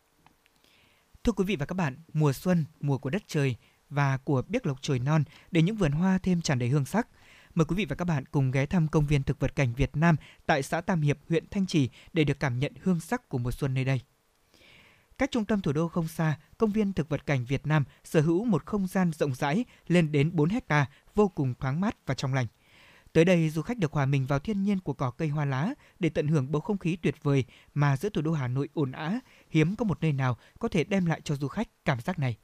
[1.24, 3.56] Thưa quý vị và các bạn, mùa xuân, mùa của đất trời
[3.90, 7.08] và của biếc lộc trời non để những vườn hoa thêm tràn đầy hương sắc.
[7.54, 9.96] Mời quý vị và các bạn cùng ghé thăm công viên thực vật cảnh Việt
[9.96, 13.38] Nam tại xã Tam Hiệp, huyện Thanh Trì để được cảm nhận hương sắc của
[13.38, 14.00] mùa xuân nơi đây.
[15.18, 18.20] Cách trung tâm thủ đô không xa, công viên thực vật cảnh Việt Nam sở
[18.20, 22.14] hữu một không gian rộng rãi lên đến 4 hecta, vô cùng thoáng mát và
[22.14, 22.46] trong lành.
[23.12, 25.74] Tới đây, du khách được hòa mình vào thiên nhiên của cỏ cây hoa lá
[25.98, 27.44] để tận hưởng bầu không khí tuyệt vời
[27.74, 29.12] mà giữa thủ đô Hà Nội ồn ào,
[29.50, 32.36] hiếm có một nơi nào có thể đem lại cho du khách cảm giác này.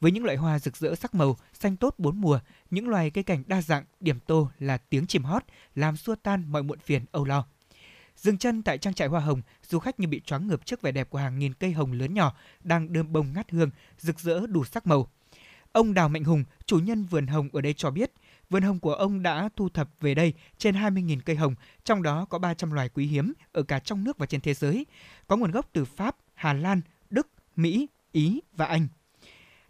[0.00, 3.24] Với những loại hoa rực rỡ sắc màu, xanh tốt bốn mùa, những loài cây
[3.24, 7.04] cảnh đa dạng, điểm tô là tiếng chim hót, làm xua tan mọi muộn phiền
[7.12, 7.46] âu lo.
[8.16, 10.92] Dừng chân tại trang trại hoa hồng, du khách như bị choáng ngợp trước vẻ
[10.92, 14.46] đẹp của hàng nghìn cây hồng lớn nhỏ đang đơm bông ngát hương, rực rỡ
[14.46, 15.08] đủ sắc màu.
[15.72, 18.12] Ông Đào Mạnh Hùng, chủ nhân vườn hồng ở đây cho biết,
[18.50, 22.24] vườn hồng của ông đã thu thập về đây trên 20.000 cây hồng, trong đó
[22.24, 24.86] có 300 loài quý hiếm ở cả trong nước và trên thế giới,
[25.26, 28.88] có nguồn gốc từ Pháp, Hà Lan, Đức, Mỹ, Ý và Anh.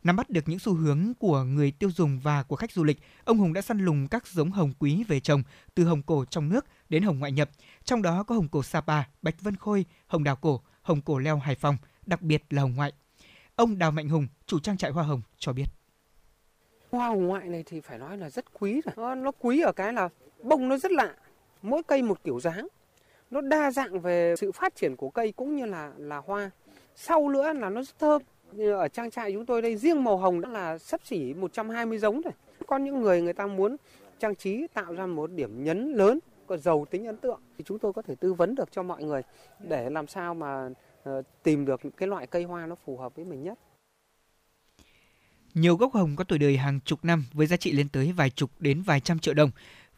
[0.05, 2.99] Nắm bắt được những xu hướng của người tiêu dùng và của khách du lịch,
[3.25, 5.43] ông Hùng đã săn lùng các giống hồng quý về trồng,
[5.75, 7.51] từ hồng cổ trong nước đến hồng ngoại nhập.
[7.85, 11.39] Trong đó có hồng cổ Sapa, Bạch Vân Khôi, hồng đào cổ, hồng cổ leo
[11.39, 12.93] Hải Phòng, đặc biệt là hồng ngoại.
[13.57, 15.80] Ông Đào Mạnh Hùng, chủ trang trại hoa hồng cho biết.
[16.91, 18.95] Hoa hồng ngoại này thì phải nói là rất quý rồi.
[18.97, 20.09] Nó, nó quý ở cái là
[20.43, 21.15] bông nó rất lạ,
[21.63, 22.69] mỗi cây một kiểu dáng.
[23.31, 26.51] Nó đa dạng về sự phát triển của cây cũng như là là hoa.
[26.97, 28.23] Sau nữa là nó rất thơm
[28.59, 32.21] Ở trang trại chúng tôi đây riêng màu hồng đã là sắp xỉ 120 giống
[32.21, 32.33] rồi.
[32.67, 33.77] Có những người người ta muốn
[34.19, 37.79] trang trí tạo ra một điểm nhấn lớn có giàu tính ấn tượng thì chúng
[37.79, 39.23] tôi có thể tư vấn được cho mọi người
[39.59, 40.69] để làm sao mà
[41.03, 43.59] ờ, tìm được cái loại cây hoa nó phù hợp với mình nhất.
[45.55, 48.31] Nhiều gốc hồng có tuổi đời hàng chục năm với giá trị lên tới vài
[48.31, 49.51] chục đến vài trăm triệu đồng.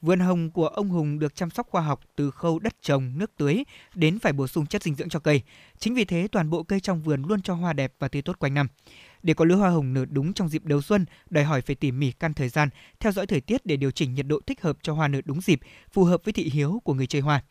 [0.03, 3.31] Vườn hồng của ông Hùng được chăm sóc khoa học từ khâu đất trồng, nước
[3.37, 5.43] tưới đến phải bổ sung chất dinh dưỡng cho cây.
[5.79, 8.39] Chính vì thế toàn bộ cây trong vườn luôn cho hoa đẹp và tươi tốt
[8.39, 8.67] quanh năm.
[9.23, 11.91] Để có lứa hoa hồng nở đúng trong dịp đầu xuân, đòi hỏi phải tỉ
[11.91, 12.69] mỉ căn thời gian,
[13.01, 15.41] theo dõi thời tiết để điều chỉnh nhiệt độ thích hợp cho hoa nở đúng
[15.41, 15.61] dịp,
[15.93, 17.43] phù hợp với thị hiếu của người chơi hoa.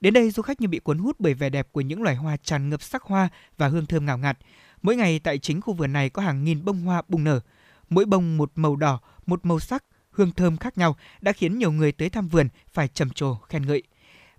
[0.00, 2.36] Đến đây du khách như bị cuốn hút bởi vẻ đẹp của những loài hoa
[2.36, 4.38] tràn ngập sắc hoa và hương thơm ngào ngạt.
[4.82, 7.40] Mỗi ngày tại chính khu vườn này có hàng nghìn bông hoa bùng nở.
[7.90, 11.72] Mỗi bông một màu đỏ, một màu sắc, hương thơm khác nhau đã khiến nhiều
[11.72, 13.82] người tới thăm vườn phải trầm trồ khen ngợi.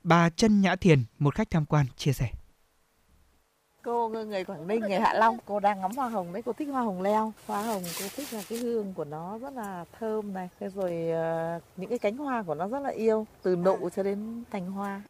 [0.04, 2.32] Bà Trân Nhã Thiền, một khách tham quan, chia sẻ.
[3.84, 6.67] Cô người Quảng Ninh, người Hạ Long, cô đang ngắm hoa hồng đấy, cô thích
[6.71, 7.34] hoa hồng leo.
[7.47, 10.91] Hoa hồng cô thích là cái hương của nó rất là thơm này, thế rồi
[11.58, 14.71] uh, những cái cánh hoa của nó rất là yêu, từ nụ cho đến thành
[14.71, 15.01] hoa.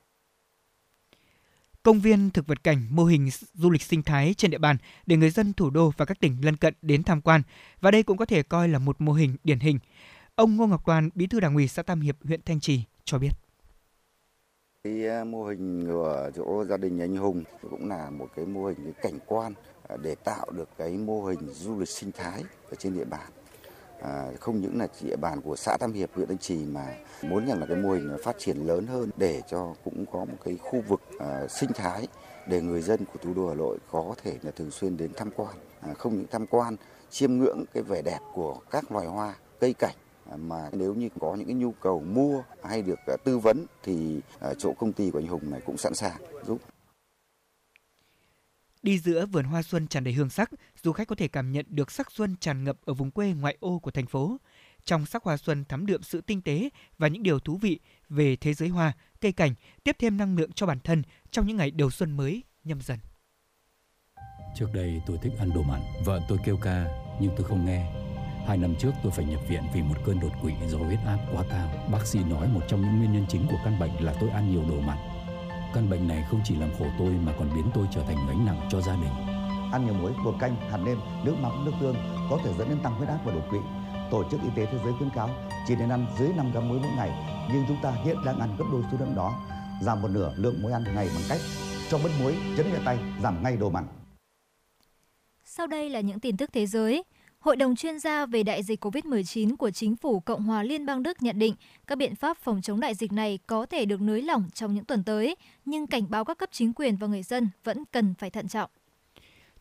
[1.83, 5.17] Công viên thực vật cảnh mô hình du lịch sinh thái trên địa bàn để
[5.17, 7.41] người dân thủ đô và các tỉnh lân cận đến tham quan
[7.81, 9.79] và đây cũng có thể coi là một mô hình điển hình.
[10.35, 13.17] Ông Ngô Ngọc Toàn, Bí thư Đảng ủy xã Tam Hiệp, huyện Thanh Trì cho
[13.17, 13.29] biết.
[14.83, 18.65] Cái ờ, mô hình của chỗ gia đình anh Hùng cũng là một cái mô
[18.65, 22.43] hình cái cảnh quan ờ, để tạo được cái mô hình du lịch sinh thái
[22.69, 23.31] ở trên địa bàn.
[24.01, 27.47] À, không những là địa bàn của xã Tam Hiệp, huyện Thanh Trì mà muốn
[27.47, 30.57] rằng là cái mô hình phát triển lớn hơn để cho cũng có một cái
[30.57, 32.07] khu vực à, sinh thái
[32.47, 35.29] để người dân của thủ đô Hà Nội có thể là thường xuyên đến tham
[35.35, 36.75] quan, à, không những tham quan,
[37.09, 39.95] chiêm ngưỡng cái vẻ đẹp của các loài hoa, cây cảnh
[40.31, 43.65] à, mà nếu như có những cái nhu cầu mua hay được à, tư vấn
[43.83, 46.57] thì à, chỗ công ty của anh Hùng này cũng sẵn sàng giúp.
[48.83, 50.49] Đi giữa vườn hoa xuân tràn đầy hương sắc,
[50.83, 53.57] du khách có thể cảm nhận được sắc xuân tràn ngập ở vùng quê ngoại
[53.59, 54.37] ô của thành phố.
[54.83, 58.35] Trong sắc hoa xuân thắm đượm sự tinh tế và những điều thú vị về
[58.35, 61.71] thế giới hoa, cây cảnh, tiếp thêm năng lượng cho bản thân trong những ngày
[61.71, 62.99] đầu xuân mới nhâm dần.
[64.55, 66.85] Trước đây tôi thích ăn đồ mặn, vợ tôi kêu ca
[67.19, 68.01] nhưng tôi không nghe
[68.47, 71.17] Hai năm trước tôi phải nhập viện vì một cơn đột quỵ do huyết áp
[71.33, 71.69] quá cao.
[71.91, 74.51] Bác sĩ nói một trong những nguyên nhân chính của căn bệnh là tôi ăn
[74.51, 74.97] nhiều đồ mặn.
[75.73, 78.45] Căn bệnh này không chỉ làm khổ tôi mà còn biến tôi trở thành gánh
[78.45, 79.30] nặng cho gia đình.
[79.71, 81.95] Ăn nhiều muối, bột canh, hạt nêm, nước mắm, nước tương
[82.29, 83.60] có thể dẫn đến tăng huyết áp và đột quỵ.
[84.12, 85.29] Tổ chức Y tế Thế giới khuyến cáo
[85.67, 87.10] chỉ nên ăn dưới 5 gram muối mỗi ngày,
[87.53, 89.34] nhưng chúng ta hiện đang ăn gấp đôi số lượng đó,
[89.81, 91.39] giảm một nửa lượng muối ăn ngày bằng cách
[91.89, 93.88] cho bớt muối, chấn nhẹ tay, giảm ngay đồ mặn.
[95.45, 97.03] Sau đây là những tin tức thế giới.
[97.39, 101.03] Hội đồng chuyên gia về đại dịch COVID-19 của chính phủ Cộng hòa Liên bang
[101.03, 101.55] Đức nhận định
[101.88, 104.86] các biện pháp phòng chống đại dịch này có thể được nới lỏng trong những
[104.86, 108.29] tuần tới, nhưng cảnh báo các cấp chính quyền và người dân vẫn cần phải
[108.29, 108.69] thận trọng.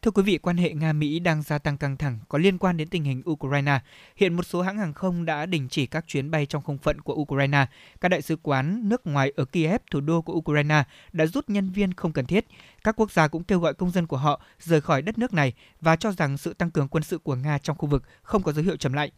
[0.02, 2.88] Thưa quý vị, quan hệ Nga-Mỹ đang gia tăng căng thẳng có liên quan đến
[2.88, 3.80] tình hình Ukraine.
[4.16, 7.00] Hiện một số hãng hàng không đã đình chỉ các chuyến bay trong không phận
[7.00, 7.66] của Ukraine.
[8.00, 10.82] Các đại sứ quán nước ngoài ở Kiev, thủ đô của Ukraine,
[11.12, 12.46] đã rút nhân viên không cần thiết.
[12.84, 15.52] Các quốc gia cũng kêu gọi công dân của họ rời khỏi đất nước này
[15.80, 18.52] và cho rằng sự tăng cường quân sự của Nga trong khu vực không có
[18.52, 19.10] dấu hiệu chậm lại.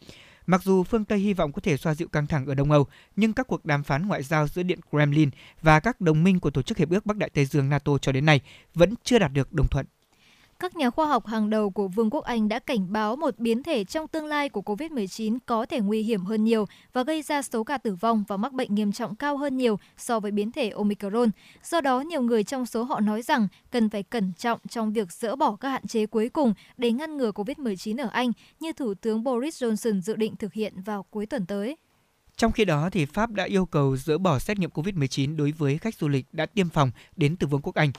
[0.47, 2.87] Mặc dù phương Tây hy vọng có thể xoa dịu căng thẳng ở Đông Âu,
[3.17, 5.31] nhưng các cuộc đàm phán ngoại giao giữa Điện Kremlin
[5.63, 8.13] và các đồng minh của Tổ chức Hiệp ước Bắc Đại Tây Dương NATO cho
[8.13, 8.41] đến nay
[8.75, 9.87] vẫn chưa đạt được đồng thuận
[10.63, 13.63] các nhà khoa học hàng đầu của Vương quốc Anh đã cảnh báo một biến
[13.63, 17.43] thể trong tương lai của COVID-19 có thể nguy hiểm hơn nhiều và gây ra
[17.43, 20.53] số ca tử vong và mắc bệnh nghiêm trọng cao hơn nhiều so với biến
[20.53, 21.31] thể Omicron.
[21.65, 25.13] Do đó, nhiều người trong số họ nói rằng cần phải cẩn trọng trong việc
[25.13, 28.95] dỡ bỏ các hạn chế cuối cùng để ngăn ngừa COVID-19 ở Anh, như Thủ
[28.95, 31.77] tướng Boris Johnson dự định thực hiện vào cuối tuần tới.
[32.43, 35.79] Trong khi đó, thì Pháp đã yêu cầu dỡ bỏ xét nghiệm COVID-19 đối với
[35.79, 37.93] khách du lịch đã tiêm phòng đến từ Vương quốc Anh.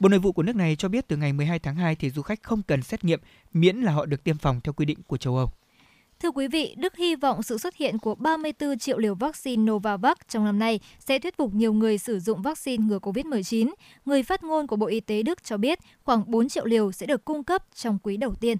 [0.00, 2.22] Bộ Nội vụ của nước này cho biết từ ngày 12 tháng 2 thì du
[2.22, 3.20] khách không cần xét nghiệm
[3.52, 5.50] miễn là họ được tiêm phòng theo quy định của châu Âu.
[6.20, 10.16] Thưa quý vị, Đức hy vọng sự xuất hiện của 34 triệu liều vaccine Novavax
[10.28, 13.72] trong năm nay sẽ thuyết phục nhiều người sử dụng vaccine ngừa COVID-19.
[14.04, 17.06] Người phát ngôn của Bộ Y tế Đức cho biết khoảng 4 triệu liều sẽ
[17.06, 18.56] được cung cấp trong quý đầu tiên.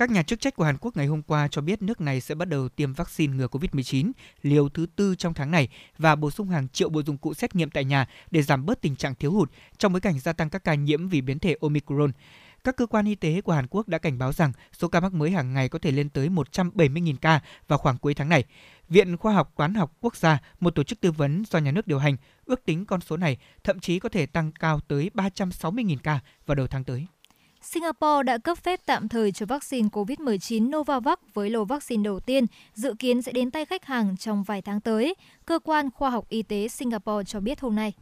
[0.00, 2.34] Các nhà chức trách của Hàn Quốc ngày hôm qua cho biết nước này sẽ
[2.34, 6.48] bắt đầu tiêm vaccine ngừa COVID-19 liều thứ tư trong tháng này và bổ sung
[6.48, 9.32] hàng triệu bộ dụng cụ xét nghiệm tại nhà để giảm bớt tình trạng thiếu
[9.32, 12.12] hụt trong bối cảnh gia tăng các ca nhiễm vì biến thể Omicron.
[12.64, 15.12] Các cơ quan y tế của Hàn Quốc đã cảnh báo rằng số ca mắc
[15.12, 18.44] mới hàng ngày có thể lên tới 170.000 ca vào khoảng cuối tháng này.
[18.88, 21.86] Viện Khoa học Toán học Quốc gia, một tổ chức tư vấn do nhà nước
[21.86, 25.96] điều hành, ước tính con số này thậm chí có thể tăng cao tới 360.000
[26.02, 27.06] ca vào đầu tháng tới.
[27.62, 32.46] Singapore đã cấp phép tạm thời cho vaccine COVID-19 Novavax với lô vaccine đầu tiên,
[32.74, 35.14] dự kiến sẽ đến tay khách hàng trong vài tháng tới,
[35.46, 37.92] cơ quan khoa học y tế Singapore cho biết hôm nay.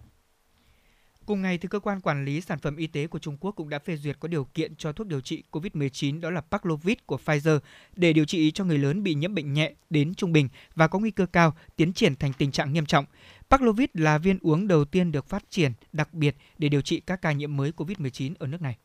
[1.26, 3.68] Cùng ngày, thì cơ quan quản lý sản phẩm y tế của Trung Quốc cũng
[3.68, 7.18] đã phê duyệt có điều kiện cho thuốc điều trị COVID-19 đó là Paxlovid của
[7.24, 7.58] Pfizer
[7.96, 10.98] để điều trị cho người lớn bị nhiễm bệnh nhẹ đến trung bình và có
[10.98, 13.04] nguy cơ cao tiến triển thành tình trạng nghiêm trọng.
[13.50, 17.22] Paxlovid là viên uống đầu tiên được phát triển đặc biệt để điều trị các
[17.22, 18.78] ca nhiễm mới COVID-19 ở nước này.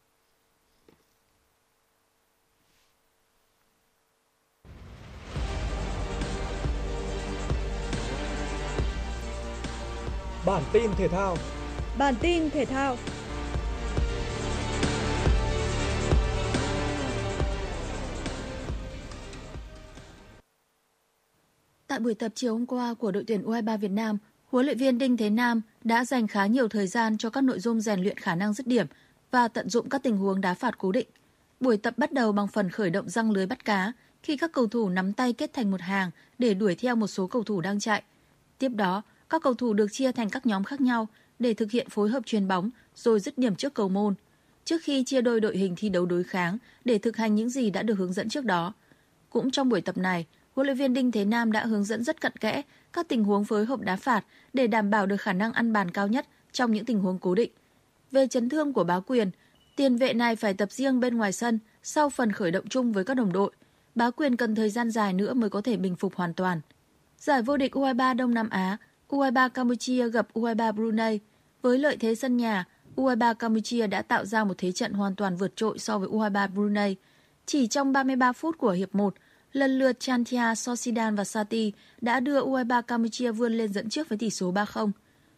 [10.45, 11.37] Bản tin thể thao
[11.97, 12.97] Bản tin thể thao
[21.87, 24.97] Tại buổi tập chiều hôm qua của đội tuyển U23 Việt Nam, huấn luyện viên
[24.97, 28.17] Đinh Thế Nam đã dành khá nhiều thời gian cho các nội dung rèn luyện
[28.17, 28.85] khả năng dứt điểm
[29.31, 31.07] và tận dụng các tình huống đá phạt cố định.
[31.59, 33.91] Buổi tập bắt đầu bằng phần khởi động răng lưới bắt cá
[34.23, 37.27] khi các cầu thủ nắm tay kết thành một hàng để đuổi theo một số
[37.27, 38.03] cầu thủ đang chạy.
[38.57, 39.03] Tiếp đó,
[39.33, 41.07] các cầu thủ được chia thành các nhóm khác nhau
[41.39, 44.15] để thực hiện phối hợp truyền bóng rồi dứt điểm trước cầu môn.
[44.65, 47.69] Trước khi chia đôi đội hình thi đấu đối kháng để thực hành những gì
[47.69, 48.73] đã được hướng dẫn trước đó.
[49.29, 52.21] Cũng trong buổi tập này, huấn luyện viên Đinh Thế Nam đã hướng dẫn rất
[52.21, 52.61] cận kẽ
[52.93, 55.91] các tình huống phối hợp đá phạt để đảm bảo được khả năng ăn bàn
[55.91, 57.51] cao nhất trong những tình huống cố định.
[58.11, 59.31] Về chấn thương của báo quyền,
[59.75, 63.03] tiền vệ này phải tập riêng bên ngoài sân sau phần khởi động chung với
[63.03, 63.51] các đồng đội.
[63.95, 66.61] Bá quyền cần thời gian dài nữa mới có thể bình phục hoàn toàn.
[67.17, 68.77] Giải vô địch U23 Đông Nam Á,
[69.09, 71.19] U23 Campuchia gặp U23 Brunei.
[71.61, 75.35] Với lợi thế sân nhà, U23 Campuchia đã tạo ra một thế trận hoàn toàn
[75.35, 76.95] vượt trội so với U23 Brunei.
[77.45, 79.15] Chỉ trong 33 phút của hiệp 1,
[79.51, 84.17] lần lượt Chantia, Sosidan và Sati đã đưa U23 Campuchia vươn lên dẫn trước với
[84.17, 84.91] tỷ số 3-0.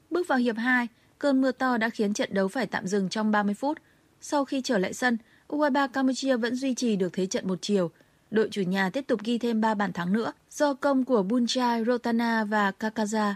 [0.10, 0.88] Bước vào hiệp 2,
[1.20, 3.78] cơn mưa to đã khiến trận đấu phải tạm dừng trong 30 phút.
[4.22, 7.92] Sau khi trở lại sân, U23 Campuchia vẫn duy trì được thế trận một chiều.
[8.32, 11.86] Đội chủ nhà tiếp tục ghi thêm 3 bàn thắng nữa do công của Bunchai,
[11.86, 13.34] Rotana và Kakaza.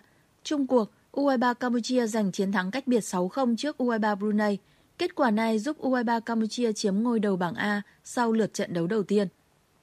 [0.49, 4.57] Trung cuộc, U23 Campuchia giành chiến thắng cách biệt 6-0 trước U23 Brunei.
[4.97, 8.87] Kết quả này giúp U23 Campuchia chiếm ngôi đầu bảng A sau lượt trận đấu
[8.87, 9.27] đầu tiên.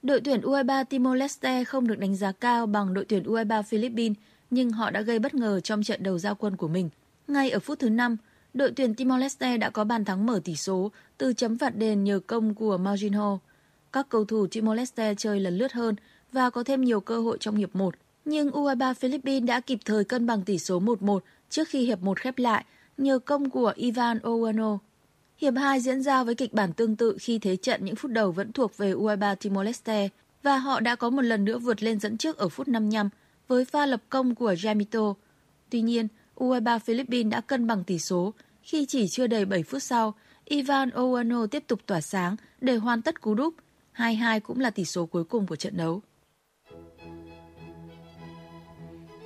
[0.01, 4.17] Đội tuyển U23 Timor-Leste không được đánh giá cao bằng đội tuyển U23 Philippines,
[4.49, 6.89] nhưng họ đã gây bất ngờ trong trận đầu giao quân của mình.
[7.27, 8.17] Ngay ở phút thứ 5,
[8.53, 12.19] đội tuyển Timor-Leste đã có bàn thắng mở tỷ số từ chấm phạt đền nhờ
[12.27, 13.39] công của Marginho.
[13.93, 15.95] Các cầu thủ Timor-Leste chơi lần lướt hơn
[16.31, 17.95] và có thêm nhiều cơ hội trong hiệp 1.
[18.29, 22.19] Nhưng U23 Philippines đã kịp thời cân bằng tỷ số 1-1 trước khi hiệp 1
[22.19, 22.65] khép lại
[22.97, 24.77] nhờ công của Ivan Owano.
[25.37, 28.31] Hiệp 2 diễn ra với kịch bản tương tự khi thế trận những phút đầu
[28.31, 30.09] vẫn thuộc về U23 Timor-Leste
[30.43, 33.09] và họ đã có một lần nữa vượt lên dẫn trước ở phút 55
[33.47, 35.13] với pha lập công của Jamito.
[35.69, 39.83] Tuy nhiên, U23 Philippines đã cân bằng tỷ số khi chỉ chưa đầy 7 phút
[39.83, 40.13] sau,
[40.45, 43.53] Ivan Owano tiếp tục tỏa sáng để hoàn tất cú đúp.
[43.95, 46.01] 2-2 cũng là tỷ số cuối cùng của trận đấu.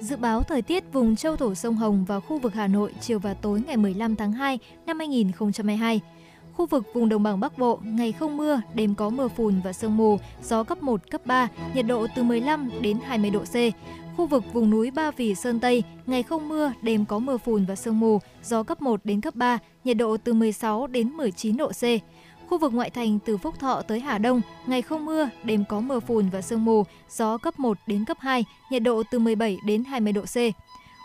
[0.01, 3.19] Dự báo thời tiết vùng châu thổ sông Hồng và khu vực Hà Nội chiều
[3.19, 6.01] và tối ngày 15 tháng 2 năm 2022.
[6.53, 9.73] Khu vực vùng đồng bằng Bắc Bộ, ngày không mưa, đêm có mưa phùn và
[9.73, 13.55] sương mù, gió cấp 1, cấp 3, nhiệt độ từ 15 đến 20 độ C.
[14.17, 17.65] Khu vực vùng núi Ba Vì Sơn Tây, ngày không mưa, đêm có mưa phùn
[17.65, 21.57] và sương mù, gió cấp 1 đến cấp 3, nhiệt độ từ 16 đến 19
[21.57, 21.83] độ C.
[22.51, 25.79] Khu vực ngoại thành từ Phúc Thọ tới Hà Đông, ngày không mưa, đêm có
[25.79, 29.57] mưa phùn và sương mù, gió cấp 1 đến cấp 2, nhiệt độ từ 17
[29.65, 30.37] đến 20 độ C.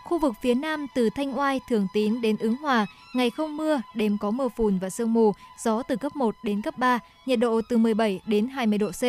[0.05, 3.81] Khu vực phía Nam từ Thanh Oai, Thường Tín đến Ứng Hòa, ngày không mưa,
[3.95, 5.31] đêm có mưa phùn và sương mù,
[5.63, 9.03] gió từ cấp 1 đến cấp 3, nhiệt độ từ 17 đến 20 độ C.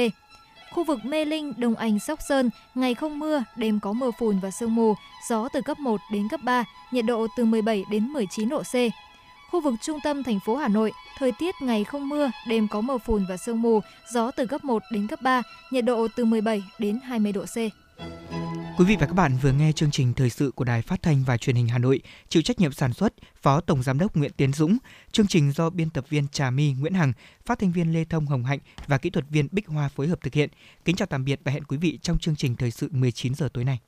[0.75, 4.41] Khu vực Mê Linh, Đông Anh, Sóc Sơn, ngày không mưa, đêm có mưa phùn
[4.41, 4.95] và sương mù,
[5.29, 8.75] gió từ cấp 1 đến cấp 3, nhiệt độ từ 17 đến 19 độ C.
[9.51, 12.81] Khu vực trung tâm thành phố Hà Nội, thời tiết ngày không mưa, đêm có
[12.81, 13.81] mưa phùn và sương mù,
[14.13, 17.57] gió từ cấp 1 đến cấp 3, nhiệt độ từ 17 đến 20 độ C.
[18.79, 21.25] Quý vị và các bạn vừa nghe chương trình thời sự của Đài Phát thanh
[21.25, 24.33] và Truyền hình Hà Nội, chịu trách nhiệm sản xuất Phó Tổng giám đốc Nguyễn
[24.37, 24.79] Tiến Dũng,
[25.13, 27.13] chương trình do biên tập viên Trà My Nguyễn Hằng,
[27.47, 30.19] phát thanh viên Lê Thông Hồng Hạnh và kỹ thuật viên Bích Hoa phối hợp
[30.23, 30.51] thực hiện.
[30.85, 33.49] Kính chào tạm biệt và hẹn quý vị trong chương trình thời sự 19 giờ
[33.53, 33.79] tối nay.